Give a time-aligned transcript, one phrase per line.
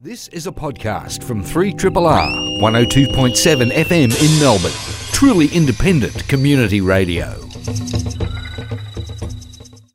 [0.00, 4.70] This is a podcast from 3RRR 102.7 FM in Melbourne.
[5.10, 7.34] Truly independent community radio.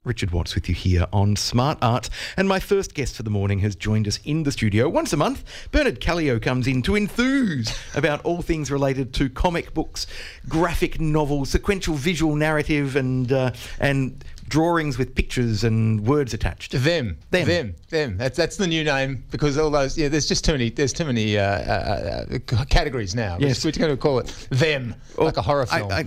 [0.04, 2.10] Richard Watts with you here on Smart Arts.
[2.36, 5.18] And my first guest for the morning has joined us in the studio once a
[5.18, 5.46] month.
[5.72, 10.06] Bernard Caleo comes in to enthuse about all things related to comic books,
[10.50, 16.72] graphic novels, sequential visual narrative, and uh, and drawings with pictures and words attached.
[16.74, 17.48] Them, Them.
[17.48, 18.18] them, them.
[18.18, 19.98] That's that's the new name because all those.
[19.98, 20.70] Yeah, there's just too many.
[20.70, 23.38] There's too many uh, uh, uh, categories now.
[23.40, 23.62] We're Yes.
[23.64, 25.92] just- we're going to call it them, like a horror I- film.
[25.92, 26.06] I,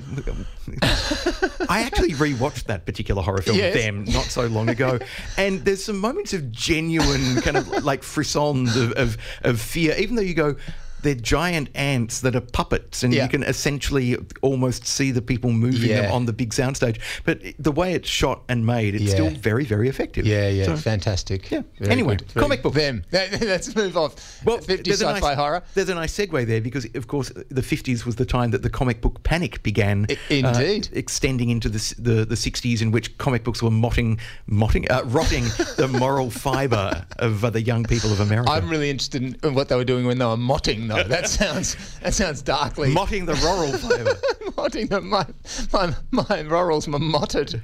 [1.69, 3.75] I actually rewatched that particular horror film, Yes.
[3.75, 4.99] Them, not so long ago,
[5.37, 10.16] and there's some moments of genuine kind of like frissons of, of, of fear, even
[10.16, 10.57] though you go.
[11.06, 13.23] They're giant ants that are puppets, and Yeah.
[13.24, 16.98] you can essentially almost see the people moving them on the big soundstage.
[17.24, 19.10] But the way it's shot and made, it's Yeah.
[19.10, 20.27] still very, very effective.
[20.27, 21.48] yeah, yeah, So- fantastic.
[21.51, 21.62] Yeah.
[21.79, 22.34] Very Anyway, good.
[22.34, 22.74] Comic book.
[22.74, 23.05] Them.
[23.12, 24.15] Let's move off.
[24.45, 25.62] Well, 50 there's a sci-fi nice, horror.
[25.74, 28.68] There's a nice segue there because, of course, the 50s was the time that the
[28.70, 30.07] comic book panic began.
[30.10, 30.88] I- indeed.
[30.93, 35.02] uh, extending into the, the the 60s, in which comic books were motting, motting, uh,
[35.07, 35.45] rotting
[35.76, 38.51] the moral fibre of uh, the young people of America.
[38.51, 40.96] I'm really interested in in what they were doing when they were motting, though.
[41.05, 42.93] That sounds that sounds darkly.
[42.93, 44.15] motting the rural flavour.
[44.57, 45.09] motting them.
[45.09, 45.27] My,
[45.73, 47.61] my, my laurels were motted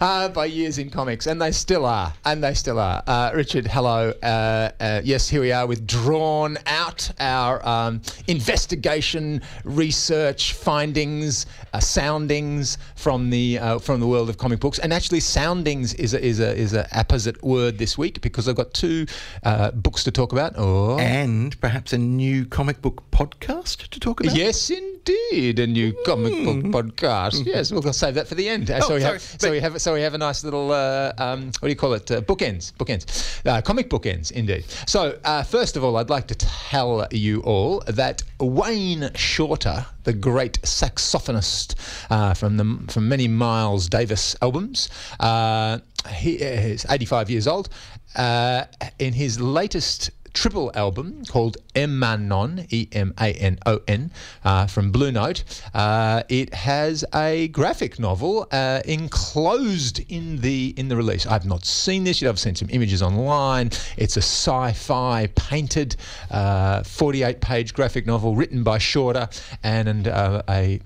[0.00, 2.12] uh, by years in comics, and they still are.
[2.24, 3.02] And they still are.
[3.06, 4.12] Uh, Richard, hello.
[4.22, 11.80] Uh, uh, yes, here we are with Drawn Out, our um, investigation, research, findings, uh,
[11.80, 14.78] soundings from the uh, from the world of comic books.
[14.78, 18.56] And actually, soundings is a, is a is a apposite word this week because I've
[18.56, 19.06] got two
[19.44, 20.54] uh, books to talk about.
[20.56, 20.98] Oh.
[20.98, 24.34] and perhaps a new comic book podcast to talk about.
[24.34, 26.32] Yes, indeed, a new comic
[26.72, 27.44] book podcast.
[27.44, 28.70] Yes, we'll save that for the end.
[28.70, 30.72] Uh, so, Oh, we sorry, have, so we have so we have a nice little
[30.72, 32.10] uh, um, what do you call it?
[32.10, 34.64] Uh, bookends, bookends, uh, comic bookends, indeed.
[34.86, 40.14] So uh, first of all, I'd like to tell you all that Wayne Shorter, the
[40.14, 41.74] great saxophonist
[42.08, 44.88] uh, from the from many Miles Davis albums,
[45.20, 45.80] uh,
[46.14, 47.68] he is 85 years old.
[48.16, 48.64] Uh,
[49.00, 54.10] in his latest triple album called Emanon, E M A N O N,
[54.44, 55.44] uh, from Blue Note.
[55.72, 61.26] Uh, it has a graphic novel uh, enclosed in the in the release.
[61.26, 62.28] I've not seen this yet.
[62.28, 63.70] I've seen some images online.
[63.96, 65.96] It's a sci-fi painted,
[66.30, 69.28] 48-page graphic novel written by Shorter
[69.62, 70.80] and, and a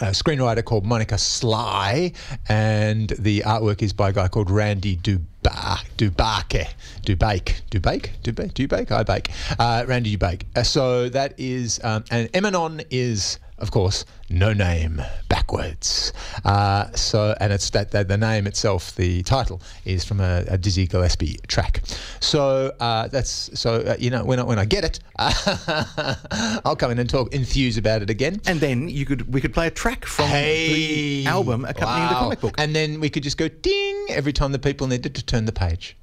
[0.00, 2.12] a screenwriter called Monica Sly,
[2.50, 4.96] and the artwork is by a guy called Randy
[5.46, 6.68] Duba, Dubake,
[7.04, 10.42] Dubake, Dubake, Dubake, Dubake, I bake, uh, Randy Dubake.
[10.54, 16.12] Uh, so that is, um, and Emanon is, of course, no name backwards.
[16.44, 20.58] Uh, so, and it's that, that the name itself, the title, is from a, a
[20.58, 21.82] Dizzy Gillespie track.
[22.20, 24.98] So uh, that's so uh, you know when I, when I get it,
[26.64, 28.40] I'll come in and talk enthuse about it again.
[28.46, 32.14] And then you could we could play a track from Hey, the album accompanying the
[32.14, 32.54] comic book.
[32.58, 35.52] and then we could just go ding every time the people needed to turn the
[35.52, 35.96] page.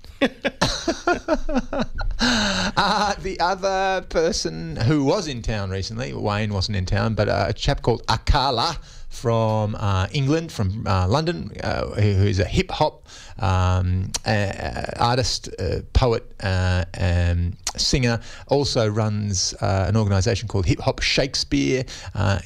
[2.77, 7.45] Uh, the other person who was in town recently, Wayne wasn't in town, but uh,
[7.49, 8.77] a chap called Akala
[9.09, 13.07] from uh, England, from uh, London, uh, who who is a hip hop
[13.39, 21.83] um, artist, uh, poet, um, singer, also runs an organisation called Hip Hop Shakespeare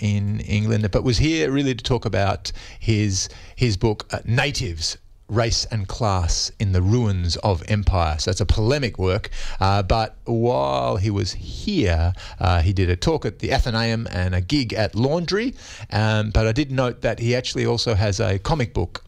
[0.02, 4.98] in England, but was here really to talk about his his book Natives
[5.30, 8.18] race and class in the ruins of empire.
[8.20, 9.30] So it's a polemic work.
[9.60, 14.34] Uh, but while he was here, uh, he did a talk at the Athenaeum and
[14.34, 15.56] a gig at Laundry.
[15.92, 19.04] Um, but I did note that he actually also has a comic book.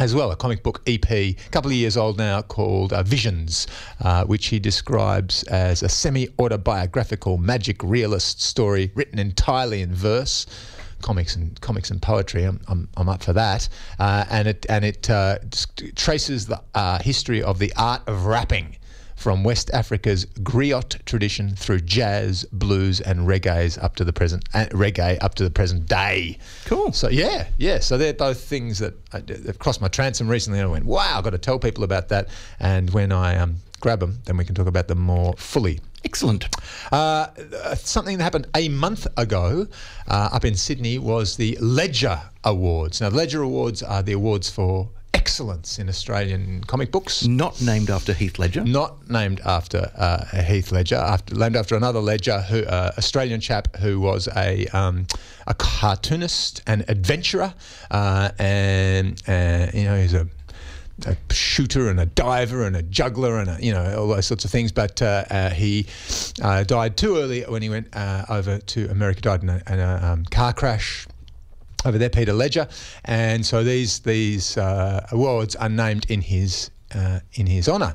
[0.00, 3.66] As well, a comic book EP, a couple of years old now, called uh, Visions,
[4.00, 10.46] uh, which he describes as a semi autobiographical magic realist story written entirely in verse
[11.02, 12.44] comics and comics and poetry.
[12.44, 13.68] I'm, I'm, I'm up for that.
[13.98, 15.38] Uh, and it and it uh,
[15.94, 18.76] traces the uh, history of the art of rapping
[19.18, 24.66] from West Africa's griot tradition through jazz, blues, and reggae's up to the present uh,
[24.66, 26.38] reggae up to the present day.
[26.66, 26.92] Cool.
[26.92, 27.80] So yeah, yeah.
[27.80, 31.18] So they're both things that I, have crossed my transom recently, and I went, "Wow,
[31.18, 32.28] I've got to tell people about that."
[32.60, 35.80] And when I um, grab them, then we can talk about them more fully.
[36.04, 36.48] Excellent.
[36.92, 37.26] Uh,
[37.74, 39.66] something that happened a month ago
[40.06, 43.00] uh, up in Sydney was the Ledger Awards.
[43.00, 44.90] Now, the Ledger Awards are the awards for
[45.28, 47.26] excellence in Australian comic books.
[47.26, 48.64] Not named after Heath Ledger.
[48.64, 53.76] Not named after uh, Heath Ledger, after, named after another Ledger, who uh, Australian chap
[53.76, 55.06] who was a um,
[55.46, 57.52] a cartoonist and adventurer,
[57.90, 60.26] uh, and uh, you know he's a
[61.06, 64.44] a shooter and a diver and a juggler and a, you know all those sorts
[64.44, 64.72] of things.
[64.72, 65.86] But uh, uh, he
[66.42, 69.20] uh, died too early when he went uh, over to America.
[69.20, 71.06] Died in a, in a um, car crash
[71.84, 72.68] over there, Peter Ledger,
[73.04, 77.94] and so these these uh, awards are named in his uh, in his honour,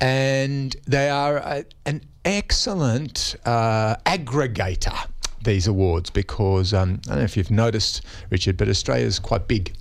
[0.00, 4.96] and they are a, an excellent uh, aggregator.
[5.44, 9.72] These awards because um, I don't know if you've noticed, Richard, but Australia's quite big.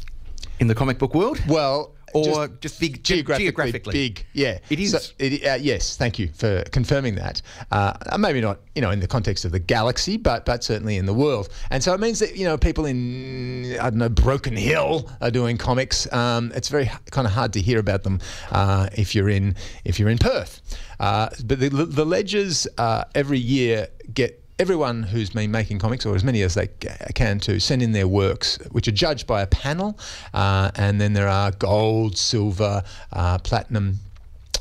[0.60, 1.42] In the comic book world?
[1.48, 4.25] Well, or just, just big geographically, geographically, big.
[4.33, 4.92] Yeah, it is.
[4.92, 7.42] So, it, uh, yes, thank you for confirming that.
[7.71, 11.06] Uh, maybe not, you know, in the context of the galaxy, but but certainly in
[11.06, 11.50] the world.
[11.69, 15.31] And so it means that you know people in I don't know Broken Hill are
[15.31, 16.12] doing comics.
[16.13, 18.19] Um, it's very kind of hard to hear about them
[18.51, 19.56] uh, if you're in
[19.86, 20.62] if you're in Perth.
[21.00, 26.15] Uh, but the, the ledgers uh, every year get everyone who's been making comics, or
[26.15, 26.68] as many as they
[27.15, 29.98] can, to send in their works, which are judged by a panel.
[30.33, 32.83] Uh, and then there are gold, silver,
[33.13, 34.00] uh, platinum.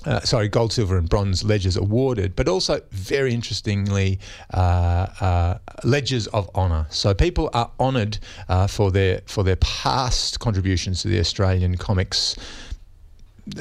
[0.05, 4.21] Uh, sorry, gold, silver, and bronze ledgers awarded, but also very interestingly,
[4.55, 6.87] uh, uh, ledgers of honour.
[6.91, 8.19] So people are honoured
[8.49, 12.37] uh, for their for their past contributions to the Australian comics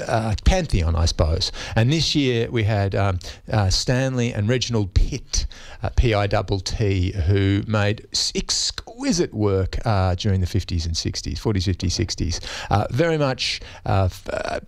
[0.07, 1.51] uh, pantheon, I suppose.
[1.75, 3.19] And this year we had um,
[3.51, 5.45] uh, Stanley and Reginald Pitt,
[5.83, 12.39] uh, P-I-T-T, who made exquisite work uh, during the 50s and 60s, 40s, 50s,
[12.69, 12.91] 60s.
[12.91, 14.59] very much uh, f- uh,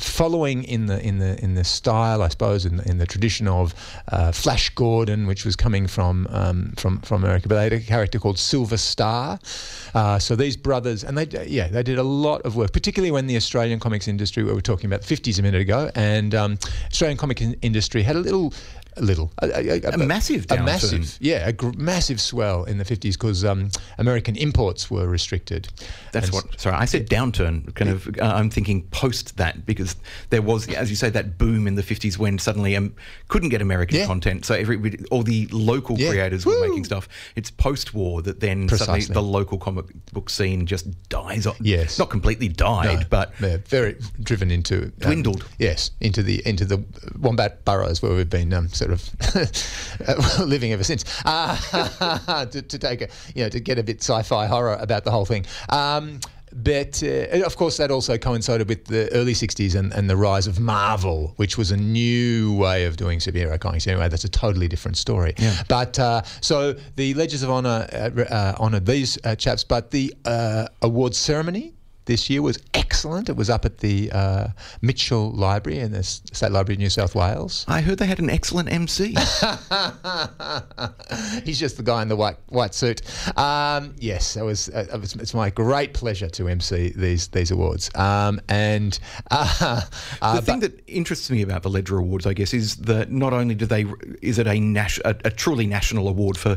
[0.00, 3.48] following in the in the in the style, I suppose, in the, in the tradition
[3.48, 3.74] of
[4.08, 7.80] uh, Flash Gordon, which was coming from um, from from America, but they had a
[7.80, 9.38] character called Silver Star.
[9.94, 13.26] Uh, so these brothers, and they yeah, they did a lot of work, particularly when
[13.26, 16.58] the Australian comics industry, we were talking about the 50s a minute ago, and um,
[16.86, 18.52] Australian comic industry had a little
[18.98, 22.78] a little, a, a, a, a massive, a massive, yeah, a gr- massive swell in
[22.78, 25.68] the fifties because um, American imports were restricted.
[26.12, 26.60] That's and what.
[26.60, 27.74] Sorry, I said downturn.
[27.74, 29.96] Kind of, uh, I'm thinking post that because
[30.30, 32.94] there was, as you say, that boom in the fifties when suddenly um,
[33.28, 34.06] couldn't get American yeah.
[34.06, 36.10] content, so every all the local yeah.
[36.10, 36.60] creators Woo!
[36.60, 37.08] were making stuff.
[37.36, 39.00] It's post-war that then Precisely.
[39.00, 41.46] suddenly the local comic book scene just dies.
[41.46, 41.56] off.
[41.60, 45.44] Yes, not completely died, no, but yeah, very driven into um, dwindled.
[45.58, 46.84] Yes, into the into the
[47.18, 51.04] Wombat Burrows where we've been um, sort of living ever since.
[51.24, 55.10] Uh, to, to, take a, you know, to get a bit sci-fi horror about the
[55.10, 55.44] whole thing.
[55.68, 56.20] Um,
[56.52, 60.46] but uh, of course, that also coincided with the early 60s and, and, the rise
[60.46, 63.86] of Marvel, which was a new way of doing superhero comics.
[63.86, 65.34] Anyway, that's a totally different story.
[65.36, 65.62] Yeah.
[65.68, 70.14] But uh, so the Ledgers of Honor uh, uh honored these uh, chaps, but the
[70.24, 71.74] uh, awards ceremony
[72.08, 73.28] this year was excellent.
[73.28, 74.48] It was up at the uh,
[74.80, 77.66] Mitchell Library in the State Library of New South Wales.
[77.68, 79.08] I heard they had an excellent MC.
[81.44, 83.02] He's just the guy in the white white suit.
[83.38, 87.50] Um, yes, it was, uh, it was, It's my great pleasure to MC these these
[87.50, 87.94] awards.
[87.94, 88.98] Um, and
[89.30, 89.82] uh,
[90.22, 93.54] the thing that interests me about the Ledger Awards, I guess, is that not only
[93.54, 93.84] do they
[94.22, 96.56] is it a, nas- a, a truly national award for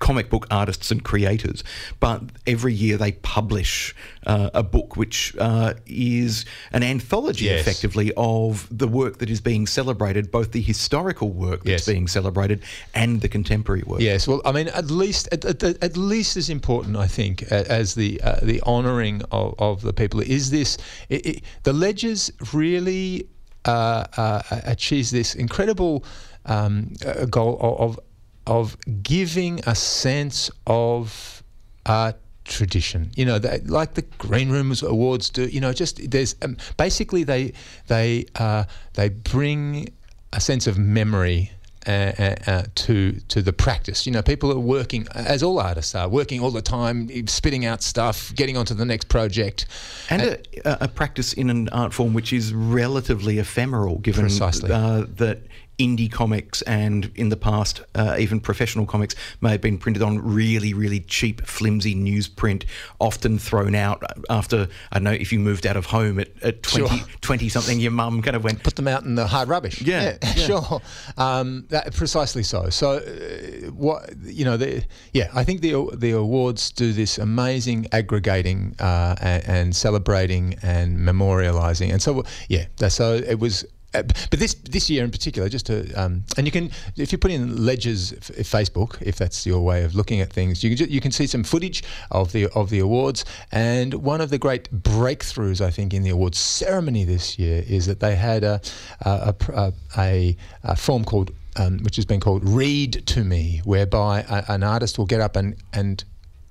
[0.00, 1.62] comic book artists and creators.
[2.00, 3.94] But every year they publish
[4.26, 7.60] uh, a book which uh, is an anthology, yes.
[7.60, 11.94] effectively, of the work that is being celebrated, both the historical work that's yes.
[11.94, 12.62] being celebrated
[12.94, 14.00] and the contemporary work.
[14.00, 17.94] Yes, well, I mean, at least at, at, at least as important, I think, as
[17.94, 20.78] the uh, the honouring of, of, the people is this.
[21.08, 23.28] It, it, the ledgers really
[23.66, 26.04] uh, uh, achieve this incredible
[26.46, 26.94] um,
[27.28, 28.00] goal of
[28.46, 31.42] of giving a sense of
[31.86, 32.12] uh,
[32.44, 33.10] tradition.
[33.16, 35.46] You know, they, like the Green Rooms Awards do.
[35.46, 37.52] You know, just there's um, basically they
[37.86, 39.88] they uh, they bring
[40.32, 41.52] a sense of memory.
[41.86, 45.94] Uh, uh, uh, to to the practice, you know, people are working as all artists
[45.94, 49.64] are working all the time, spitting out stuff, getting onto the next project,
[50.10, 55.38] and a, a, practice in an art form which is relatively ephemeral, given uh, that
[55.80, 60.18] indie comics and in the past uh, even professional comics may have been printed on
[60.18, 62.64] really really cheap flimsy newsprint
[63.00, 66.62] often thrown out after I don't know if you moved out of home at, at
[66.62, 67.06] 20, sure.
[67.22, 70.02] 20 something your mum kind of went put them out in the hard rubbish yeah,
[70.02, 70.46] yeah, yeah.
[70.46, 70.82] sure
[71.16, 74.84] um, that, precisely so so uh, what you know the,
[75.14, 80.98] yeah I think the the awards do this amazing aggregating uh, and, and, celebrating and
[80.98, 85.66] memorializing and so yeah so it was uh, but this this year in particular, just
[85.66, 89.60] to um, and you can if you put in Ledger's f- Facebook, if that's your
[89.60, 92.46] way of looking at things, you can ju- you can see some footage of the
[92.54, 93.24] of the awards.
[93.50, 97.86] And one of the great breakthroughs, I think, in the awards ceremony this year is
[97.86, 98.60] that they had a
[99.00, 104.24] a, a, a, a form called um, which has been called Read to Me, whereby
[104.28, 106.04] a, an artist will get up and and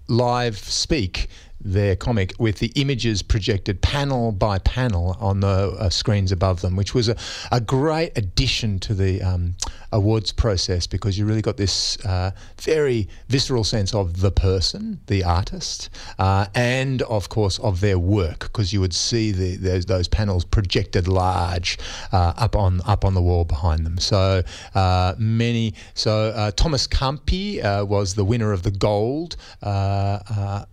[0.10, 1.30] live speak
[1.62, 6.76] their comic with the images projected panel by panel on the uh, screens above them,
[6.76, 7.16] which was a,
[7.52, 9.56] a great addition to the um,
[9.92, 15.24] awards process because you really got this uh, very visceral sense of the person, the
[15.24, 20.08] artist, uh, and of course of their work because you would see the, those, those
[20.08, 21.78] panels projected large
[22.12, 23.98] uh, up on up on the wall behind them.
[23.98, 24.44] So
[24.76, 25.74] uh, many.
[25.94, 29.36] So uh, Thomas Campi was the winner of the gold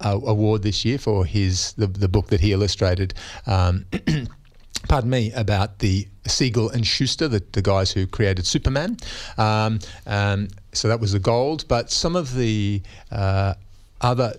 [0.00, 3.14] award this year for his the, the book that he illustrated.
[3.46, 3.87] Um,
[4.88, 8.97] pardon me, about the Siegel and Shuster, the, the guys who created Superman.
[9.38, 11.66] Um, um, so that was the gold.
[11.68, 13.54] But some of the uh,
[14.00, 14.35] other,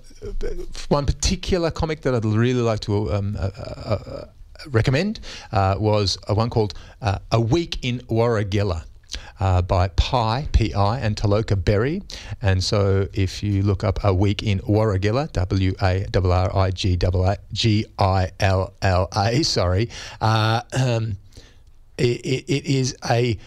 [0.90, 4.26] one particular comic that I'd really like to um, uh, uh, uh
[4.72, 5.20] recommend
[5.52, 8.87] uh, was one called uh, A Week in Warrigilla
[9.40, 12.02] uh, by Pi, P-I, and Taloka Berry.
[12.42, 16.24] And so if you look up A Week in Warrigilla, W-A-R-R-I-G-I-L-L-A,
[19.44, 19.90] sorry,
[20.22, 21.18] uh, um,
[21.98, 23.38] it, it is a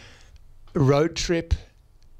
[0.75, 1.55] road trip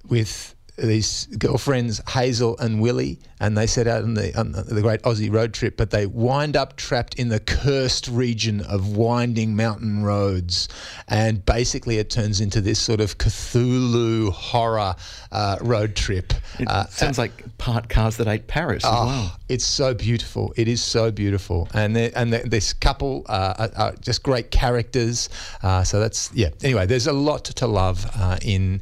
[0.09, 5.03] with these girlfriends, Hazel and Willie, and they set out on the, on the great
[5.03, 10.03] Aussie road trip, but they wind up trapped in the cursed region of winding mountain
[10.03, 10.69] roads.
[11.09, 14.95] And basically, it turns into this sort of Cthulhu horror
[15.33, 16.33] uh, road trip.
[16.59, 19.37] It uh, sounds uh, like part cars that ate Paris oh, well.
[19.49, 20.53] It's so beautiful.
[20.57, 21.69] It is so beautiful.
[21.75, 25.29] And and this couple uh, are, are, just great characters.
[25.63, 26.51] Uh, so that's, yeah.
[26.63, 28.81] Anyway, there's a lot to love uh, in,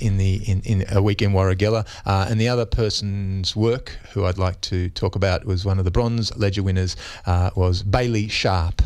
[0.00, 1.86] in, the, in, in A Week in Warrigilla.
[2.04, 5.90] and the other person's work who I'd like to talk about, was one of the
[5.90, 8.82] Bronze Ledger winners, uh, was Bailey Sharp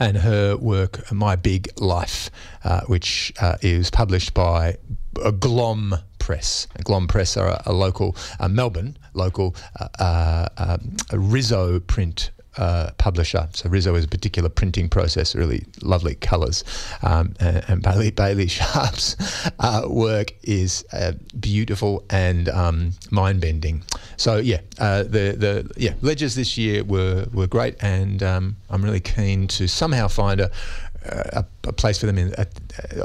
[0.00, 2.30] and her work, My Big Life,
[2.64, 4.76] uh, which uh, is published by
[5.38, 6.66] Glom Press.
[6.84, 12.90] Glom Press are a, a local, uh, Melbourne local uh, uh, um, Riso print uh,
[12.98, 13.48] publisher.
[13.52, 16.64] So Riso is a particular printing process, really lovely colours.
[17.02, 19.16] Um, and, and, Bailey, Bailey Sharp's
[19.60, 23.84] uh, work is uh, beautiful and um, mind bending.
[24.16, 28.82] So yeah, uh, the the yeah ledgers this year were were great, and um, I'm
[28.82, 30.50] really keen to somehow find a.
[31.04, 32.48] A, a, place for them in at,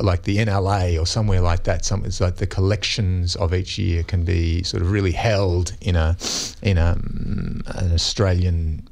[0.04, 1.86] like the NLA or somewhere like that.
[1.86, 5.96] Some it's like the collections of each year can be sort of really held in
[5.96, 6.18] a
[6.64, 8.90] in a, um, an Australian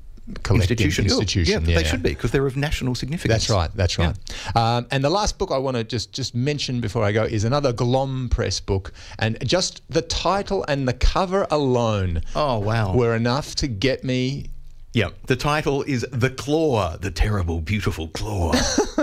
[0.50, 1.06] institution.
[1.06, 1.66] institution.
[1.66, 3.48] Yeah, yeah, they should be because they're of national significance.
[3.48, 3.72] That's right.
[3.74, 4.16] That's right.
[4.56, 4.78] Yeah.
[4.78, 7.44] Um, and the last book I want to just just mention before I go is
[7.44, 12.22] another Glom Press book, and just the title and the cover alone.
[12.36, 14.51] Oh wow, were enough to get me
[14.94, 18.52] yeah, the title is The Claw, the terrible, beautiful claw.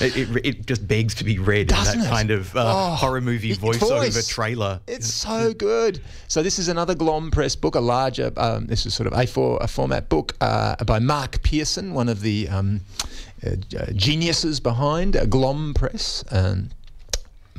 [0.00, 2.10] it, it, it, just begs to be read Doesn't in that it?
[2.10, 4.28] kind of uh, oh, horror movie voiceover voice.
[4.28, 4.80] trailer.
[4.86, 6.00] It's so good.
[6.28, 9.60] So this is another Glom Press book, a larger, um, this is sort of A4
[9.60, 12.80] a format book uh, by Mark Pearson, one of the um,
[13.44, 13.56] uh,
[13.94, 16.22] geniuses behind Glom Press.
[16.30, 16.70] Um,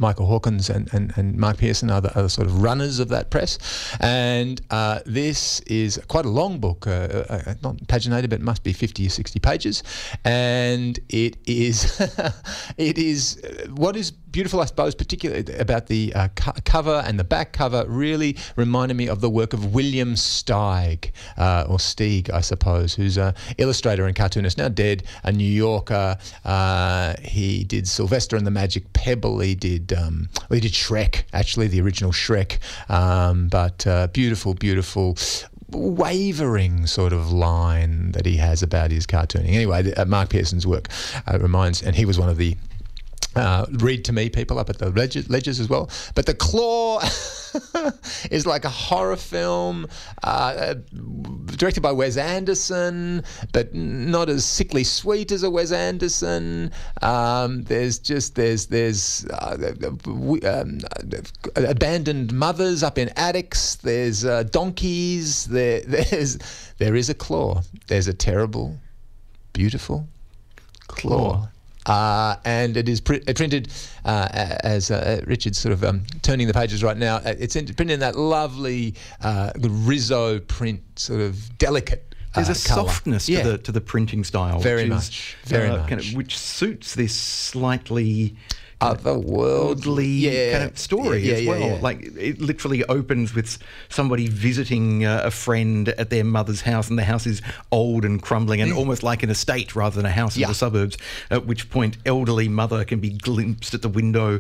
[0.02, 3.10] Michael Hawkins and, and, and Mark Pearson are the, are the sort of runners of
[3.10, 3.58] that press.
[4.00, 8.42] And uh, this is quite a long book, uh, uh, uh not paginated, but it
[8.42, 9.84] must be 50 or 60 pages.
[10.26, 12.00] And it is,
[12.78, 17.20] it is uh, what is beautiful, I suppose, particularly about the uh, co- cover and
[17.20, 22.30] the back cover, really reminded me of the work of William Steig, uh, or Stieg,
[22.32, 26.18] I suppose, who's an illustrator and cartoonist, now dead, a New Yorker.
[26.46, 29.40] Uh, he did Sylvester and the Magic Pebble.
[29.40, 32.60] He did, um, well, he did Shrek, actually, the original Shrek.
[32.90, 35.18] Um, but uh, beautiful, beautiful
[35.70, 39.54] wavering sort of line that he has about his cartooning.
[39.54, 40.88] Anyway, uh, Mark Pearson's work
[41.28, 42.58] uh, reminds, and he was one of the
[43.36, 45.90] uh, read to me people up at the ledgers as well.
[46.16, 47.02] But The Claw
[48.32, 49.88] is like a horror film
[50.24, 50.76] uh,
[51.46, 53.24] directed by Wes Anderson,
[53.54, 56.72] but not as sickly sweet as a Wes Anderson.
[57.02, 59.74] Um, there's just there's there's uh,
[60.44, 60.80] um,
[61.56, 63.76] abandoned mothers up in attics.
[63.76, 65.46] There's uh, donkeys.
[65.46, 66.38] There there's
[66.78, 67.62] there is a claw.
[67.88, 68.78] There's a terrible,
[69.54, 70.08] beautiful
[70.88, 71.30] claw.
[71.32, 71.51] claw
[71.86, 73.72] uh, and it is pr- uh, printed
[74.06, 74.28] uh,
[74.64, 77.18] as uh, Richard's sort of um, turning the pages right now.
[77.18, 82.16] Uh, it's in, printed in that lovely uh, Riso print, sort of delicate.
[82.34, 82.88] There's a colour.
[82.88, 83.44] softness yeah.
[83.44, 86.38] to the to the printing style, very which much, is, very much, kind of, which
[86.38, 88.38] suits this slightly
[88.82, 90.52] otherworldly yeah.
[90.58, 91.80] kind of story yeah, yeah, as well.
[91.80, 93.58] Like it literally opens with
[93.90, 98.22] somebody visiting uh, a friend at their mother's house, and the house is old and
[98.22, 100.98] crumbling, and almost like an estate rather than a house in the suburbs.
[101.30, 104.40] At which point, elderly mother can be glimpsed at the window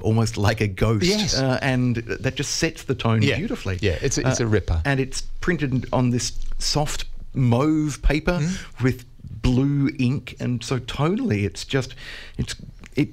[0.00, 1.04] almost like a ghost.
[1.04, 1.38] Yes.
[1.38, 3.78] Uh, and that just sets the tone beautifully.
[3.82, 4.80] Yeah, it's a- it's a ripper.
[4.86, 8.84] And it's printed on this soft mauve paper Mm-hmm.
[8.84, 9.04] with
[9.42, 10.36] blue ink.
[10.40, 11.94] And so tonally, it's just,
[12.38, 12.54] it's,
[12.96, 13.08] it,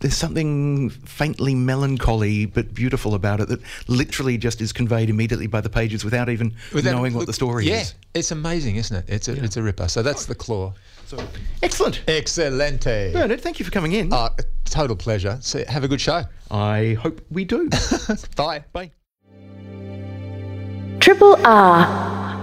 [0.00, 5.60] there's something faintly melancholy but beautiful about it that literally just is conveyed immediately by
[5.60, 7.94] the pages without even Without- knowing what look, the story yeah, is.
[8.14, 9.04] it's amazing, isn't it?
[9.08, 9.88] It's a it's a ripper.
[9.88, 10.72] So that's the claw.
[11.06, 11.16] So,
[11.62, 12.02] excellent.
[12.06, 13.12] Excelente.
[13.12, 14.12] Bernard, thank you for coming in.
[14.12, 14.28] Uh,
[14.66, 15.38] total pleasure.
[15.40, 16.24] So have a good show.
[16.50, 17.68] I hope we do.
[18.36, 18.64] Bye.
[18.72, 18.90] Bye.
[21.00, 22.37] Triple R.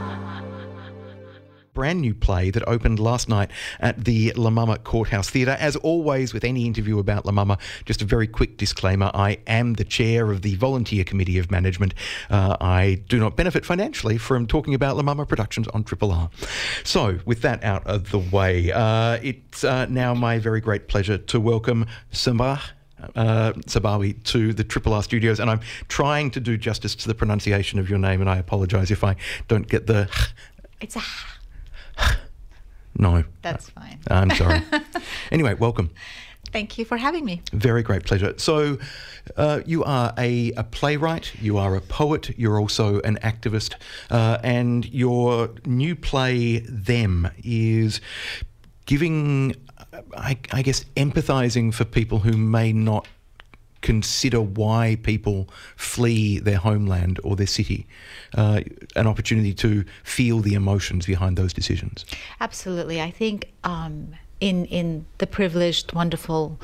[1.76, 5.56] brand new play that opened last night at the La Mama Courthouse Theatre.
[5.60, 9.74] As always, with any interview about La Mama, just a very quick disclaimer I am
[9.74, 11.94] the chair of the Volunteer Committee of Management.
[12.32, 16.32] Uh, I do not benefit financially from talking about La Mama Productions on Triple R.
[16.84, 21.18] So, with that out of the way, uh, it's uh, now my very great pleasure
[21.18, 22.62] to welcome Samah
[23.16, 27.16] uh, Sabawi to the Triple R studios, and I'm trying to do justice to the
[27.16, 29.16] pronunciation of your name, and I apologise if I
[29.48, 30.10] don't get the
[30.82, 31.02] It's a.
[32.98, 33.24] no.
[33.42, 34.00] That's fine.
[34.10, 34.62] I'm sorry.
[35.32, 35.92] anyway, welcome.
[36.52, 37.42] Thank you for having me.
[37.52, 38.34] Very great pleasure.
[38.38, 38.78] So,
[39.36, 43.76] uh, you are a, a playwright, you are a poet, you're also an activist,
[44.10, 48.00] uh, and your new play, Them, is
[48.86, 49.56] giving,
[50.16, 53.08] I, I guess, empathizing for people who may not
[53.86, 57.86] consider why people flee their homeland or their city,
[58.34, 58.62] uh,
[58.96, 62.04] an opportunity to feel the emotions behind those decisions.
[62.40, 63.00] Absolutely.
[63.00, 66.60] I think um, in in the privileged, wonderful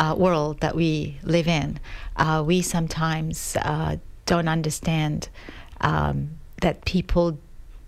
[0.00, 1.78] uh, world that we live in,
[2.16, 5.28] uh, we sometimes uh, don't understand
[5.82, 6.30] um,
[6.62, 7.38] that people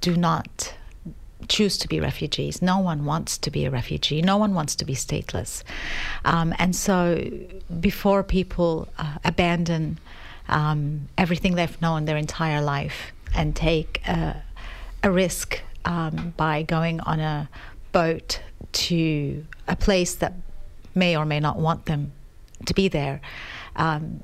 [0.02, 0.74] do not
[1.48, 2.62] choose to be refugees.
[2.62, 4.22] No one wants to be a refugee.
[4.22, 5.62] No one wants to be stateless.
[6.24, 7.30] Um, and so,
[7.80, 9.98] before people uh, abandon
[10.48, 14.34] um, everything they've known their entire life and take uh,
[15.02, 17.48] a risk um, by going on a
[17.92, 18.40] boat
[18.72, 20.34] to a place that
[20.94, 22.12] may or may not want them
[22.66, 23.20] to be there.
[23.76, 24.22] Um,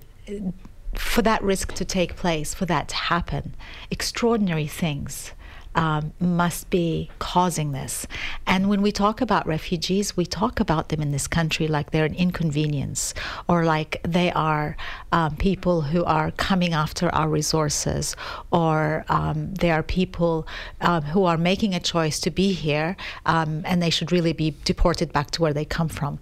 [0.94, 3.54] for that risk to take place, for that to happen,
[3.90, 5.32] extraordinary things
[5.74, 8.06] um, must be causing this.
[8.46, 12.04] And when we talk about refugees, we talk about them in this country like they're
[12.04, 13.14] an inconvenience
[13.48, 14.76] or like they are
[15.12, 18.16] um, people who are coming after our resources
[18.50, 20.46] or um, they are people
[20.80, 24.54] um, who are making a choice to be here um, and they should really be
[24.64, 26.18] deported back to where they come from.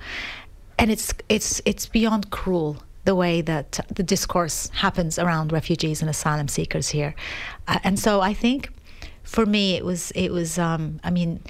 [0.78, 6.11] And it's, it's, it's beyond cruel the way that the discourse happens around refugees and
[6.11, 7.14] asylum seekers here.
[7.66, 8.70] Uh, and so I think
[9.29, 11.41] for me it was it was um, I mean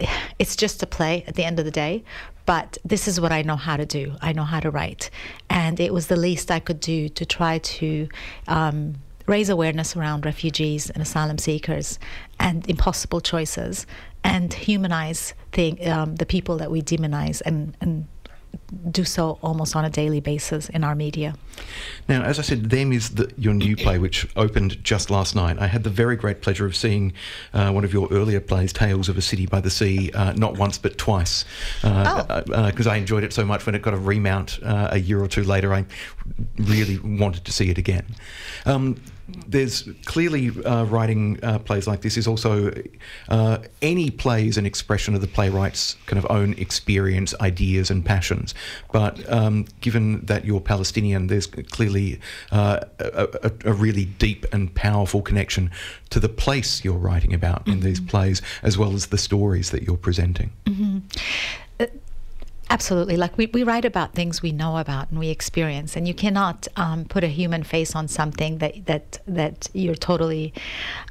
[0.38, 2.04] it's just a play at the end of the day
[2.46, 4.14] but this is what I know how to do.
[4.22, 5.10] I know how to write.
[5.50, 8.08] And it was the least I could do to try to
[8.46, 8.94] um,
[9.26, 11.98] raise awareness around refugees and asylum seekers
[12.38, 13.84] and impossible choices
[14.22, 18.06] and humanize the, um, the people that we demonize and, and
[18.90, 21.34] do so almost on a daily basis in our media.
[22.08, 25.58] Now, as I said, Them is the, your new play, which opened just last night.
[25.58, 27.12] I had the very great pleasure of seeing
[27.54, 30.58] uh, one of your earlier plays, Tales of a City by the Sea, uh, not
[30.58, 31.44] once but twice,
[31.82, 32.90] because uh, Oh.
[32.90, 35.44] I enjoyed it so much when it got a remount uh, a year or two
[35.44, 35.72] later.
[35.74, 35.84] I
[36.58, 38.06] really wanted to see it again.
[38.64, 38.96] Um,
[39.48, 42.72] there's clearly uh, writing uh, plays like this is also
[43.28, 48.04] uh, any play is an expression of the playwright's kind of own experience, ideas, and
[48.04, 48.54] passions.
[48.92, 52.20] But um, given that you're Palestinian, there's clearly
[52.52, 55.70] uh, a, a, a really deep and powerful connection
[56.10, 59.82] to the place you're writing about in these plays, as well as the stories that
[59.82, 60.52] you're presenting.
[62.68, 63.16] Absolutely.
[63.16, 66.66] Like we, we write about things we know about and we experience, and you cannot
[66.76, 70.52] um, put a human face on something that that that you're totally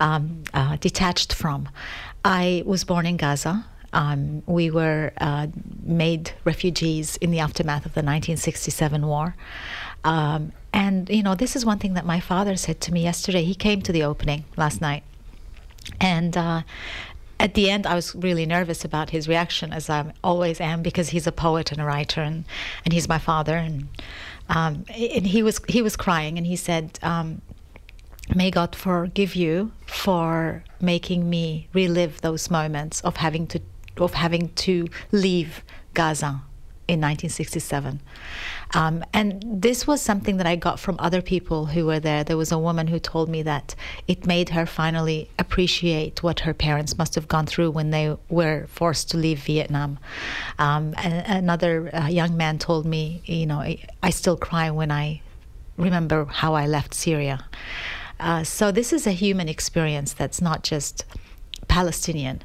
[0.02, 1.70] um, uh, detached from.
[2.26, 3.66] I was born in Gaza.
[3.94, 5.48] Um, we were uh,
[5.82, 9.36] made refugees in the aftermath of the 1967 war.
[10.04, 13.46] Um, and, you know, this is one thing that my father said to me yesterday.
[13.46, 15.04] He came to the opening last night.
[16.02, 16.64] And uh,
[17.40, 21.10] at the end, I was really nervous about his reaction, as I always am, because
[21.10, 22.46] he's a poet and a writer, and,
[22.84, 23.58] and he's my father.
[23.58, 23.88] And,
[24.50, 27.42] um, and he was he was crying, and he said, um,
[28.34, 33.62] "May God forgive you for making me relive those moments of having to
[33.98, 36.42] of having to leave Gaza
[36.88, 38.02] in 1967.
[38.74, 42.24] Um, and this was something that I got from other people who were there.
[42.24, 43.76] There was a woman who told me that
[44.08, 48.66] it made her finally appreciate what her parents must have gone through when they were
[48.68, 50.00] forced to leave Vietnam.
[50.60, 55.22] Um, another uh, young man told me, you know, I, I still cry when I
[55.78, 57.46] remember how I left Syria.
[58.20, 61.06] Uh, so this is a human experience that's not just
[61.68, 62.42] Palestinian,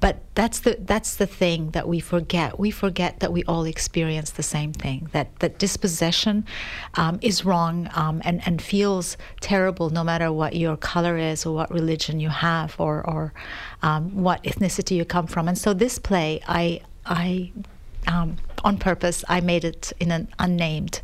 [0.00, 2.58] but that's the that's the thing that we forget.
[2.58, 5.08] We forget that we all experience the same thing.
[5.12, 6.44] That that dispossession
[6.94, 11.54] um, is wrong um, and and feels terrible, no matter what your color is or
[11.54, 13.32] what religion you have or or
[13.82, 15.48] um, what ethnicity you come from.
[15.48, 17.52] And so this play, I I
[18.06, 21.00] um, on purpose, I made it in an unnamed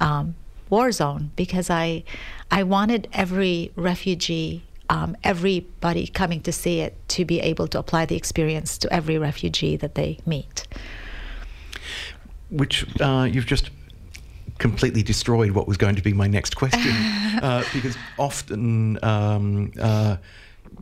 [0.00, 0.34] um,
[0.70, 2.04] war zone because I
[2.50, 8.06] I wanted every refugee um, everybody coming to see it to be able to apply
[8.06, 10.66] the experience to every refugee that they meet.
[12.50, 13.70] Which uh, you've just
[14.58, 16.92] completely destroyed what was going to be my next question,
[17.42, 19.02] uh, because often.
[19.04, 20.16] Um, uh,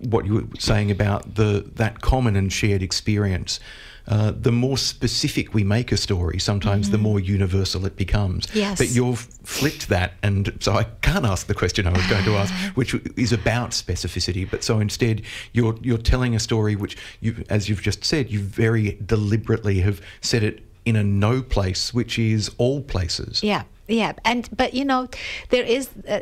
[0.09, 3.61] what you were saying about the that common and shared experience
[4.07, 6.93] uh, the more specific we make a story, sometimes mm-hmm.
[6.93, 8.47] the more universal it becomes.
[8.55, 8.79] Yes.
[8.79, 12.37] But you've flipped that, and so I can't ask the question I was going to
[12.37, 14.49] ask, which is about specificity.
[14.51, 18.41] But so instead, you're you're telling a story which you, as you've just said, you
[18.41, 23.43] very deliberately have set it in a no place, which is all places.
[23.43, 25.09] Yeah, yeah, and but you know,
[25.51, 25.91] there is.
[26.09, 26.21] Uh,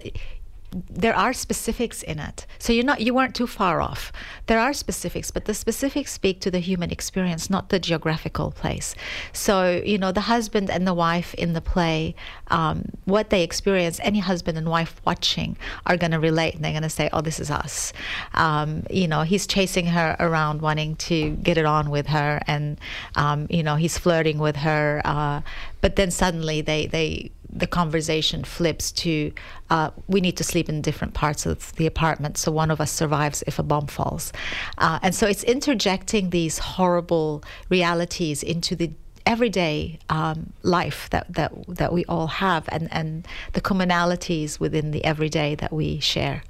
[0.70, 2.46] there are specifics in it.
[2.58, 4.12] So you're not you weren't too far off.
[4.46, 8.94] There are specifics but the specifics speak to the human experience not the geographical place.
[9.32, 12.14] So you know the husband and the wife in the play
[12.48, 16.72] um, what they experience any husband and wife watching are going to relate and they're
[16.72, 17.92] going to say oh this is us.
[18.34, 22.78] Um, you know he's chasing her around wanting to get it on with her and
[23.16, 25.40] um, you know he's flirting with her uh,
[25.80, 29.32] but then suddenly they they the conversation flips to
[29.70, 32.90] uh, we need to sleep in different parts of the apartment so one of us
[32.90, 34.32] survives if a bomb falls
[34.78, 38.90] uh, and so it's interjecting these horrible realities into the
[39.24, 45.04] everyday um, life that, that that we all have and, and the commonalities within the
[45.04, 46.42] everyday that we share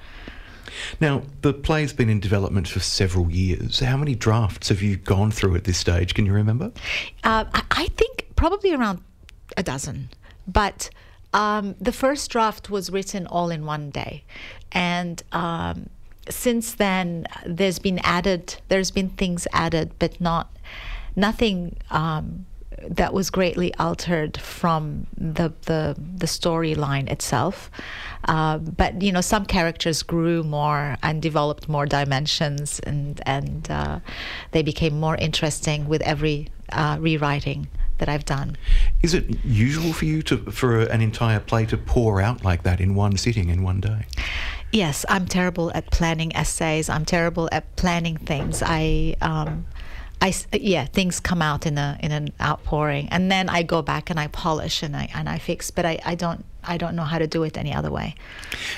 [1.01, 3.81] now, the play's been in development for several years.
[3.81, 6.15] How many drafts have you gone through at this stage?
[6.15, 6.73] Can you remember?
[7.25, 9.01] Uh, I think probably around
[9.57, 10.11] a dozen.
[10.47, 10.91] But
[11.33, 14.25] um, the first draft was written all in one day,
[14.73, 15.91] and um,
[16.29, 20.51] since then there's been added, there's been things added, but not
[21.17, 21.77] nothing.
[21.91, 22.47] Um,
[22.89, 27.71] that was greatly altered from the the, the storyline itself,
[28.27, 33.99] uh, but you know some characters grew more and developed more dimensions, and and uh,
[34.53, 37.67] they became more interesting with every uh, rewriting
[37.99, 38.57] that I've done.
[39.03, 42.81] Is it usual for you to for an entire play to pour out like that
[42.81, 44.07] in one sitting in one day?
[44.73, 46.89] Yes, I'm terrible at planning essays.
[46.89, 48.63] I'm terrible at planning things.
[48.65, 49.67] I um,
[50.21, 54.11] I yeah, things come out in a in an outpouring, and then I go back
[54.11, 55.71] and I polish and I and I fix.
[55.71, 58.15] But I, I don't I don't know how to do it any other way.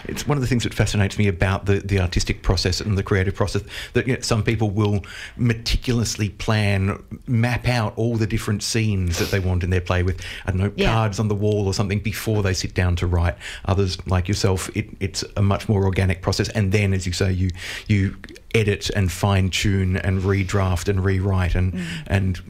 [0.05, 3.03] It's one of the things that fascinates me about the, the artistic process and the
[3.03, 3.62] creative process
[3.94, 5.05] that you know, some people will
[5.37, 10.24] meticulously plan, map out all the different scenes that they want in their play with,
[10.46, 10.92] I don't know, yeah.
[10.92, 13.35] cards on the wall or something before they sit down to write.
[13.64, 16.48] Others, like yourself, it, it's a much more organic process.
[16.50, 17.50] And then, as you say, you
[17.88, 18.16] you
[18.55, 21.87] edit and fine tune and redraft and rewrite and mm.
[22.07, 22.40] and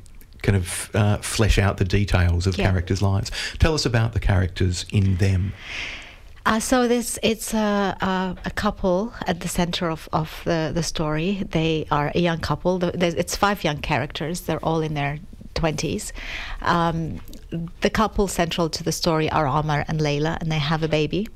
[0.43, 2.65] kind of uh, flesh out the details of yeah.
[2.65, 3.31] characters' lives.
[3.59, 5.53] Tell us about the characters in them.
[6.47, 10.83] Uh, so this it's a, a, a, couple at the center of, of the, the
[10.83, 11.47] story.
[11.51, 12.83] They are a young couple.
[12.83, 14.41] it's five young characters.
[14.43, 15.19] They're all in their
[15.55, 16.13] twenties.
[16.63, 17.21] Um,
[17.83, 21.29] the couple central to the story are Omar and Layla, and they have a baby.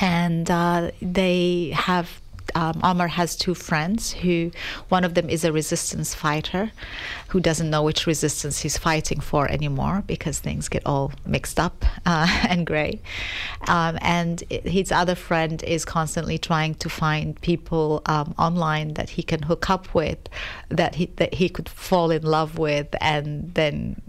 [0.00, 2.20] And uh, they have
[2.54, 4.50] um, Omar has two friends who,
[4.88, 6.72] one of them is a resistance fighter
[7.28, 11.84] who doesn't know which resistance he's fighting for anymore because things get all mixed up
[12.06, 13.00] uh, and gray.
[13.68, 19.22] Um, and his other friend is constantly trying to find people um, online that he
[19.22, 20.18] can hook up with,
[20.68, 24.00] that he, that he could fall in love with, and then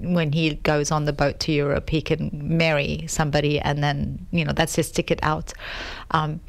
[0.00, 4.44] when he goes on the boat to Europe, he can marry somebody, and then you
[4.44, 5.52] know that's his ticket out.
[6.10, 6.40] Um,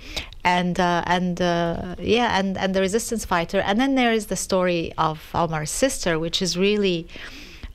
[0.43, 4.35] and uh, and uh, yeah, and and the resistance fighter, and then there is the
[4.35, 7.07] story of Omar's sister, which is really.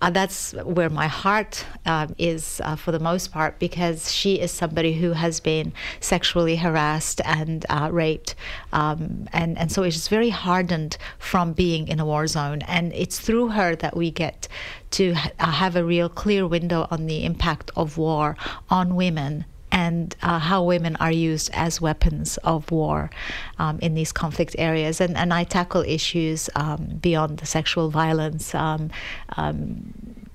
[0.01, 4.51] Uh, that's where my heart um, is uh, for the most part because she is
[4.51, 8.35] somebody who has been sexually harassed and uh, raped,
[8.73, 13.19] um, and and so it's very hardened from being in a war zone, and it's
[13.19, 14.49] through her that we get
[14.93, 18.37] to ha- uh, have a real clear window on the impact of war
[18.71, 23.11] on women and uh, how women are used as weapons of war
[23.59, 25.01] um, in these conflict areas.
[25.01, 28.91] And, and I tackle issues um, beyond the sexual violence, um,
[29.37, 29.95] um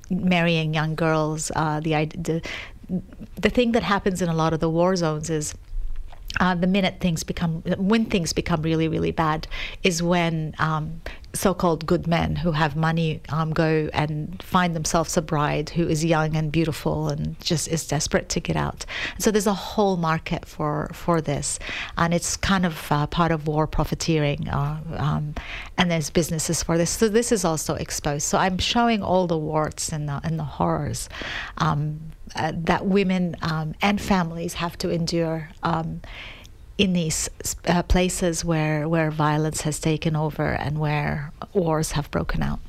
[0.09, 1.51] marrying young girls.
[1.55, 2.41] Uh, the, the,
[3.35, 5.55] the thing that happens in a lot of the war zones is
[6.39, 9.47] uh, the minute things become when things become really really bad
[9.83, 11.01] is when um,
[11.35, 16.03] so-called good men who have money um, go and find themselves a bride who is
[16.03, 18.85] young and beautiful and just is desperate to get out.
[19.19, 21.59] So there's a whole market for for this,
[21.97, 25.35] and it's kind of uh, part of war profiteering, uh, um,
[25.77, 26.89] and there's businesses for this.
[26.89, 28.23] So this is also exposed.
[28.23, 31.09] So I'm showing all the warts and the and the horrors.
[31.57, 31.99] Um,
[32.35, 36.01] uh, that women um, and families have to endure um,
[36.77, 37.29] in these
[37.67, 42.59] uh, places where where violence has taken over and where wars have broken out.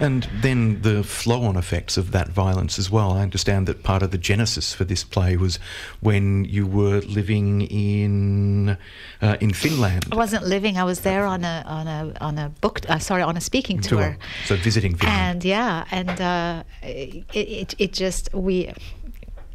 [0.00, 3.12] And then the flow on effects of that violence as well.
[3.12, 5.58] I understand that part of the genesis for this play was
[6.00, 8.78] when you were living in
[9.20, 10.06] uh, in Finland.
[10.10, 10.78] I wasn't living.
[10.78, 12.80] I was there on a on a on a book.
[12.88, 14.00] Uh, sorry, on a speaking tour.
[14.00, 14.18] tour.
[14.46, 15.20] So visiting Finland.
[15.20, 18.72] And yeah, and uh, it, it it just we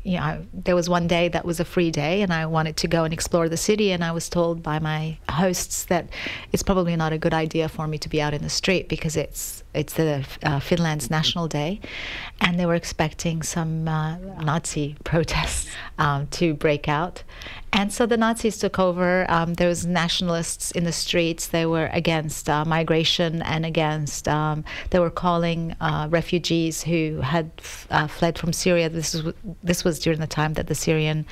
[0.06, 2.88] you know, there was one day that was a free day, and I wanted to
[2.88, 3.92] go and explore the city.
[3.92, 6.08] And I was told by my hosts that
[6.52, 9.18] it's probably not a good idea for me to be out in the street because
[9.18, 11.82] it's it's the uh, Finland's National Day,
[12.40, 17.24] and they were expecting some uh, Nazi protests um, to break out.
[17.76, 19.30] And so the Nazis took over.
[19.30, 21.48] Um, there was nationalists in the streets.
[21.48, 24.30] They were against uh, migration and against.
[24.30, 28.88] Um, they were calling uh, refugees who had f- uh, fled from Syria.
[28.88, 31.26] This was this was during the time that the Syrian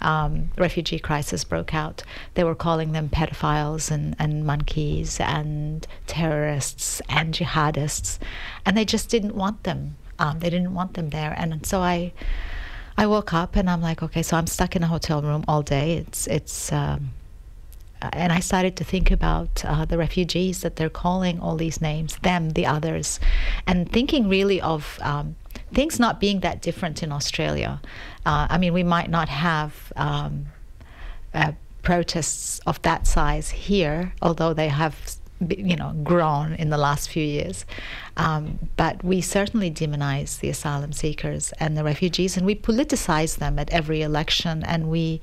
[0.00, 2.02] um, refugee crisis broke out.
[2.34, 8.18] They were calling them pedophiles and, and monkeys and terrorists and jihadists,
[8.66, 9.96] and they just didn't want them.
[10.18, 11.34] Um, they didn't want them there.
[11.38, 12.12] And so I.
[12.96, 15.62] I woke up and I'm like, okay, so I'm stuck in a hotel room all
[15.62, 15.96] day.
[15.98, 17.10] It's it's, um,
[18.00, 22.16] and I started to think about uh, the refugees that they're calling all these names,
[22.18, 23.18] them, the others,
[23.66, 25.36] and thinking really of um,
[25.72, 27.80] things not being that different in Australia.
[28.26, 29.92] Uh, I mean, we might not have.
[29.96, 30.46] Um,
[31.32, 31.52] uh,
[31.84, 37.24] protests of that size here, although they have you know, grown in the last few
[37.24, 37.66] years.
[38.16, 43.58] Um, but we certainly demonize the asylum seekers and the refugees, and we politicize them
[43.58, 45.20] at every election, and we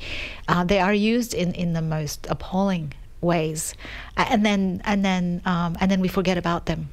[0.48, 3.74] uh, they are used in, in the most appalling ways,
[4.18, 6.90] and then and then um, and then we forget about them.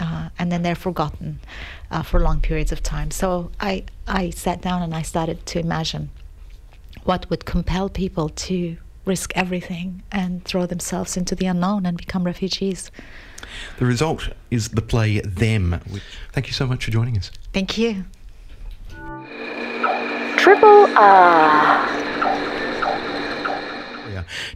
[0.00, 1.40] Uh, and then they're forgotten
[1.90, 3.10] uh, for long periods of time.
[3.10, 6.10] So I, I sat down and I started to imagine
[7.02, 8.76] what would compel people to
[9.08, 12.90] risk everything and throw themselves into the unknown and become refugees.
[13.78, 15.80] The result is the play Them.
[16.32, 17.30] Thank you so much for joining us.
[17.52, 18.04] Thank you.
[20.36, 21.98] Triple R.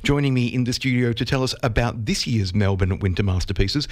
[0.03, 3.89] Joining me in the studio to tell us about this year's Melbourne Winter Masterpieces,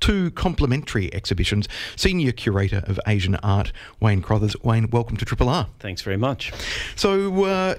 [0.00, 4.54] two complementary exhibitions, Senior Curator of Asian Art, Wayne Crothers.
[4.62, 5.66] Wayne, welcome to Triple R.
[5.80, 6.52] Thanks very much.
[6.94, 7.74] So, uh,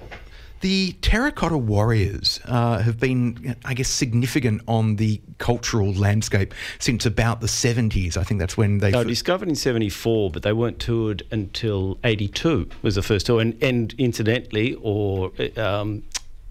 [0.60, 7.40] the terracotta warriors uh, have been, I guess, significant on the cultural landscape since about
[7.40, 8.16] the 70s.
[8.16, 8.90] I think that's when they.
[8.90, 13.26] They were f- discovered in 74, but they weren't toured until 82 was the first
[13.26, 13.40] tour.
[13.40, 16.02] And, and incidentally, or um,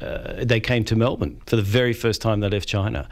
[0.02, 3.10] uh, they came to Melbourne for the very first time they left China,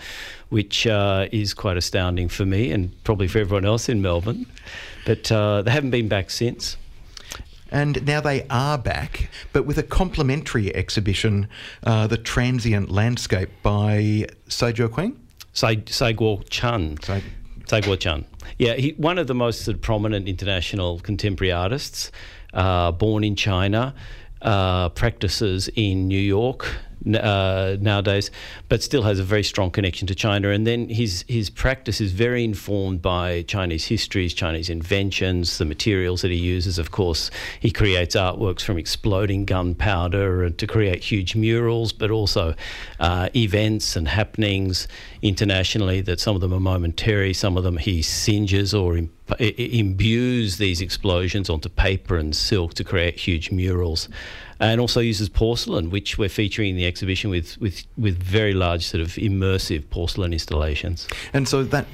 [0.50, 4.46] which uh, is quite astounding for me and probably for everyone else in Melbourne.
[5.06, 6.78] But uh, they haven't been back since.
[7.72, 11.48] And now they are back, but with a complementary exhibition,
[11.84, 15.16] uh, The Transient Landscape by Cai Guo-Qiang?
[15.54, 15.76] Sai,
[16.14, 16.98] Guo Chun.
[17.02, 17.22] Sai,
[17.82, 18.26] Guo Chun.
[18.60, 22.12] Yeah, he, one of the most sort of prominent international contemporary artists,
[22.54, 23.96] uh, born in China,
[24.42, 26.68] uh, practices in New York,
[27.14, 28.32] uh, nowadays,
[28.70, 30.50] but still has a very strong connection to China.
[30.50, 36.22] And then his his practice is very informed by Chinese histories, Chinese inventions, the materials
[36.22, 36.80] that he uses.
[36.80, 42.56] Of course, he creates artworks from exploding gunpowder to create huge murals, but also
[43.00, 44.88] uh, events and happenings
[45.22, 46.02] internationally.
[46.02, 50.82] That some of them are momentary, some of them he singes or imp- imbues these
[50.82, 54.10] explosions onto paper and silk to create huge murals
[54.60, 58.86] and also uses porcelain, which we're featuring in the exhibition with, with, with very large
[58.86, 61.08] sort of immersive porcelain installations.
[61.34, 61.86] And so that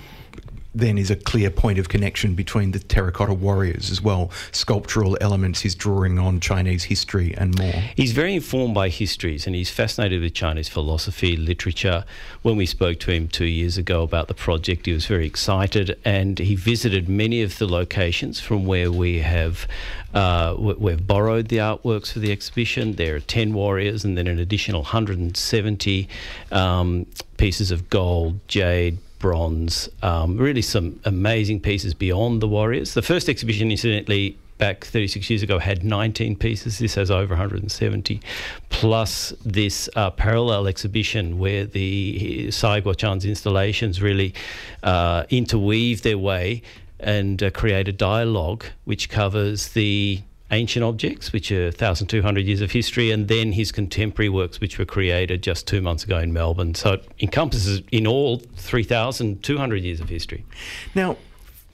[0.73, 5.61] then is a clear point of connection between the terracotta warriors as well, sculptural elements
[5.61, 7.83] he's drawing on Chinese history and more.
[7.95, 12.05] He's very informed by histories and he's fascinated with Chinese philosophy, literature.
[12.41, 15.97] When we spoke to him two years ago about the project, he was very excited
[16.05, 19.67] and he visited many of the locations from where we have
[20.13, 22.93] uh, we've borrowed the artworks for the exhibition.
[22.93, 26.09] There are 10 warriors and then an additional 170
[26.51, 27.05] um,
[27.37, 32.95] pieces of gold, jade, bronze, um, really some amazing pieces beyond the Warriors.
[32.95, 36.79] The first exhibition, incidentally, back 36 years ago had 19 pieces.
[36.79, 38.19] This has over 170,
[38.69, 44.33] plus this uh, parallel exhibition where the Cai Guo-Qiang's installations really
[44.83, 46.61] uh, interweave their way
[46.99, 52.71] and uh, create a dialogue which covers the ancient objects, which are 1,200 years of
[52.71, 56.75] history, and then his contemporary works, which were created just two months ago in Melbourne.
[56.75, 60.45] So it encompasses in all 3,200 years of history.
[60.93, 61.17] Now,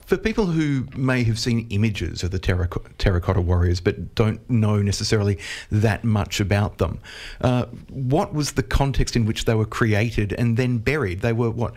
[0.07, 5.37] for people who may have seen images of the terracotta, warriors but don't know necessarily
[5.69, 6.99] that much about them,
[7.41, 11.19] uh, what was the context in which they were created and then buried?
[11.19, 11.73] They were what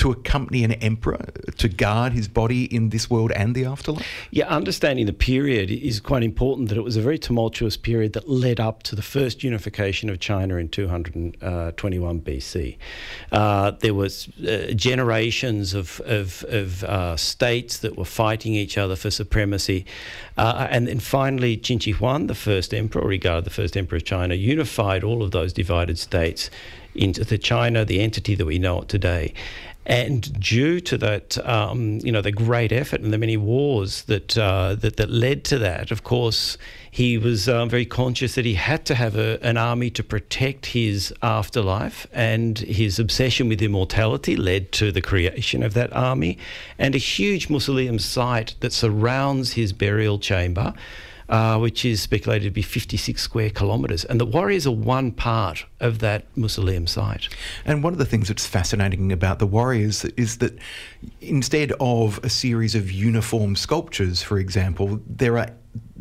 [0.00, 1.22] to accompany an emperor
[1.58, 4.06] to guard his body in this world and the afterlife?
[4.30, 8.26] Yeah, understanding the period is quite important that it was a very tumultuous period that
[8.26, 12.78] led up to the first unification of China in 221 BC.
[13.30, 18.96] Uh, there was uh, generations of, of, of uh, states that were fighting each other
[18.96, 19.84] for supremacy.
[20.38, 23.98] Uh, and then finally, Qin Shi Huang, the first emperor, or regarded the first emperor
[23.98, 26.48] of China, unified all of those divided states
[26.94, 29.32] into the China, the entity that we know it today.
[29.86, 34.36] And due to that, um, you know, the great effort and the many wars that
[34.36, 36.58] uh, that, that led to that, of course,
[36.90, 40.66] he was um, very conscious that he had to have a, an army to protect
[40.66, 46.36] his afterlife, and his obsession with immortality led to the creation of that army.
[46.78, 50.74] And a huge mausoleum site that surrounds his burial chamber
[51.30, 54.04] uh, which is speculated to be 56 square kilometres.
[54.04, 57.28] And the Warriors are one part of that mausoleum site.
[57.64, 60.58] And one of the things that's fascinating about the Warriors is that
[61.20, 65.50] instead of a series of uniform sculptures, for example, there are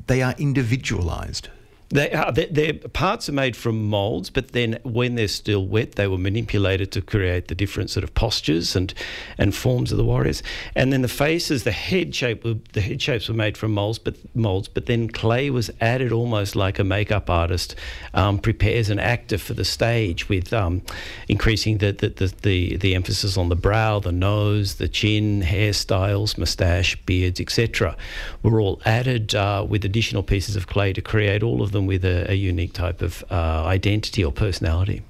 [0.07, 1.49] they are individualized.
[1.91, 6.08] They are, their parts are made from molds, but then when they're still wet, they
[6.08, 8.93] were manipulated to create the different sort of postures and,
[9.39, 10.43] and forms of the warriors.
[10.75, 14.15] And then the faces, the head shape, the head shapes were made from molds, but
[14.36, 17.75] molds, but then clay was added almost like a makeup artist
[18.13, 20.84] um, prepares an actor for the stage with um,
[21.28, 26.38] increasing the, the, the, the, the emphasis on the brow, the nose, the chin, hairstyles,
[26.38, 27.97] moustache, beards, etc.
[28.43, 31.87] Were all added uh, with additional pieces of clay to create all of the them
[31.87, 35.01] with a, a unique type of uh, identity or personality.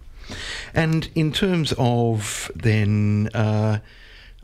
[0.74, 3.80] And in terms of then, uh,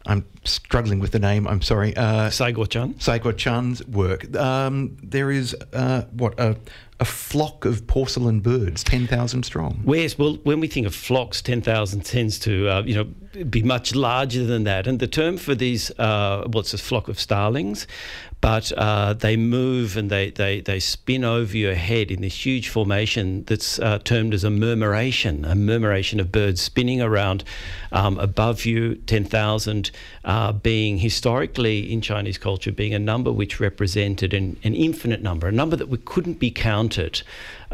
[0.08, 1.48] I'm struggling with the name.
[1.48, 1.96] I'm sorry.
[1.96, 3.04] Uh, Cai Guo-Qiang.
[3.06, 4.36] Cai Guo-Qiang's work.
[4.36, 6.58] Um, there is uh, what a,
[7.00, 9.84] a flock of porcelain birds, ten thousand strong.
[9.88, 10.18] Yes.
[10.18, 13.96] Well, when we think of flocks, ten thousand tends to uh, you know be much
[13.96, 14.88] larger than that.
[14.88, 17.88] And the term for these, uh, what's a flock of starlings?
[18.46, 22.70] But uh, they move and they, they, they spin over your head in this huge
[22.70, 27.44] formation that's uh, termed as a murmuration, a murmuration of birds spinning around
[27.92, 29.90] um, above you, 10,000
[30.26, 35.48] uh, being historically in Chinese culture being a number which represented an, an infinite number,
[35.48, 37.24] a number that we couldn't be counted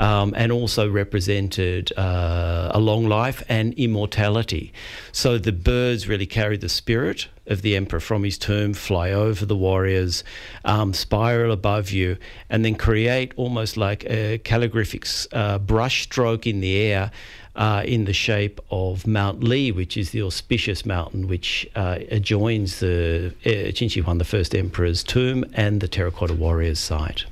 [0.01, 4.73] um, and also represented uh, a long life and immortality.
[5.11, 9.45] So the birds really carry the spirit of the emperor from his tomb, fly over
[9.45, 10.23] the warriors,
[10.65, 12.17] um, spiral above you,
[12.49, 17.11] and then create almost like a calligraphic uh, brush stroke in the air.
[17.53, 22.79] Uh, in the shape of Mount Li, which is the auspicious mountain which uh, adjoins
[22.79, 27.25] the uh, Qin Shi Huang, the first emperor's tomb, and the terracotta warrior's site.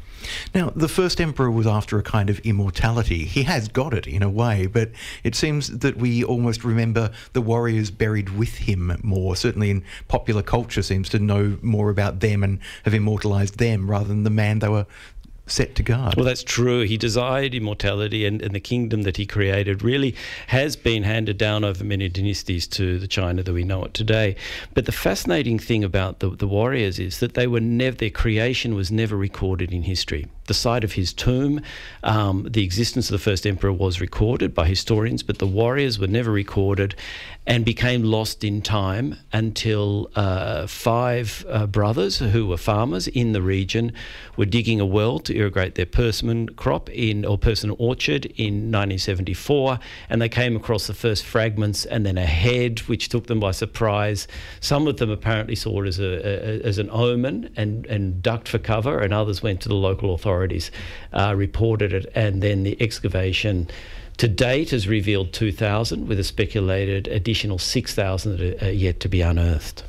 [0.54, 3.26] Now, the first emperor was after a kind of immortality.
[3.26, 4.92] He has got it in a way, but
[5.24, 9.36] it seems that we almost remember the warriors buried with him more.
[9.36, 14.08] Certainly in popular culture seems to know more about them and have immortalized them rather
[14.08, 14.86] than the man they were
[15.52, 16.16] set to guard.
[16.16, 16.82] Well, that's true.
[16.82, 20.16] He desired immortality, and, and, the kingdom that he created really
[20.48, 24.36] has been handed down over many dynasties to the China that we know it today.
[24.74, 28.76] But the fascinating thing about the, the warriors is that they were never their creation
[28.76, 30.28] was never recorded in history.
[30.50, 31.62] The site of his tomb,
[32.04, 36.08] um, the existence of the first emperor was recorded by historians, but the warriors were
[36.08, 36.96] never recorded
[37.48, 43.42] and became lost in time until uh, five uh, brothers who were farmers in the
[43.42, 43.92] region
[44.38, 49.80] were digging a well to irrigate their persimmon crop in or persimmon orchard in 1974,
[50.10, 53.52] and they came across the first fragments and then a head, which took them by
[53.52, 54.28] surprise.
[54.60, 58.48] Some of them apparently saw it as a, a as an omen and and ducked
[58.48, 60.39] for cover, and others went to the local authorities,
[61.14, 63.70] uh, reported it, and then the excavation
[64.18, 69.22] to date has revealed 2,000, with a speculated additional 6,000 that are yet to be
[69.22, 69.84] unearthed.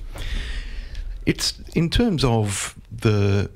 [1.26, 3.50] It's in terms of the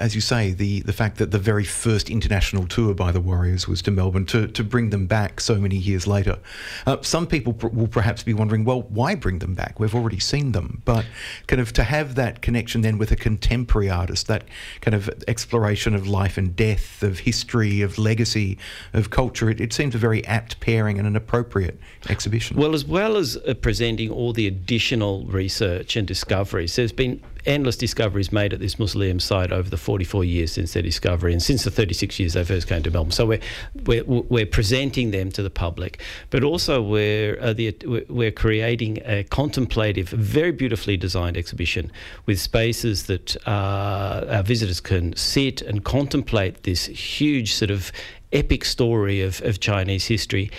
[0.00, 3.68] as you say, the, the fact that the very first international tour by the Warriors
[3.68, 6.38] was to Melbourne to, to bring them back so many years later.
[6.86, 9.78] Uh, some people pr- will perhaps be wondering, well, why bring them back?
[9.78, 10.80] We've already seen them.
[10.86, 11.04] But
[11.46, 14.44] kind of to have that connection then with a contemporary artist, that
[14.80, 18.56] kind of exploration of life and death, of history, of legacy,
[18.94, 21.78] of culture, it, it seems a very apt pairing and an appropriate
[22.08, 22.56] exhibition.
[22.56, 27.76] Well, as well as uh, presenting all the additional research and discoveries, there's been endless
[27.76, 31.64] discoveries made at this mausoleum site over the 44 years since their discovery and since
[31.64, 33.12] the 36 years they first came to Melbourne.
[33.12, 33.40] So we're
[33.84, 37.76] we're, we're presenting them to the public, but also we're uh, the,
[38.08, 41.90] we're creating a contemplative, very beautifully designed exhibition
[42.26, 47.92] with spaces that uh, our visitors can sit and contemplate this huge sort of
[48.32, 50.50] epic story of, of Chinese history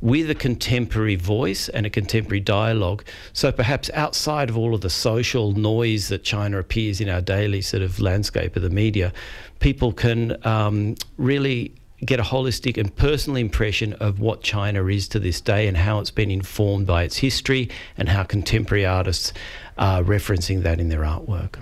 [0.00, 3.04] with a contemporary voice and a contemporary dialogue.
[3.32, 7.60] So perhaps outside of all of the social noise that China appears in our daily
[7.62, 9.12] sort of landscape of the media,
[9.58, 11.72] people can um, really
[12.04, 15.98] get a holistic and personal impression of what China is to this day and how
[15.98, 19.32] it's been informed by its history and how contemporary artists
[19.76, 21.56] are referencing that in their artwork.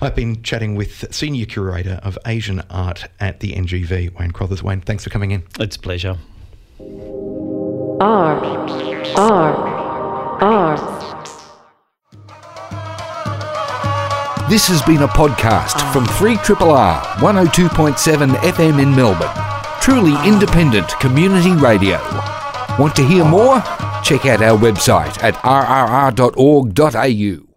[0.00, 4.62] I've been chatting with Senior Curator of Asian Art at the NGV, Wayne Crothers.
[4.62, 5.42] Wayne, thanks for coming in.
[5.58, 6.16] It's a pleasure.
[8.00, 8.38] R
[9.16, 9.54] R
[10.40, 10.76] R.
[14.48, 19.34] This has been a podcast from 3RRR 102.7 FM in Melbourne.
[19.80, 21.98] Truly independent community radio.
[22.78, 23.60] Want to hear more?
[24.04, 27.47] Check out our website at rrr.org.au.